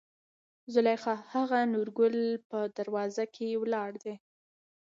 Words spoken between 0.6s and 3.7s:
زليخا: هغه نورګل په دروازه کې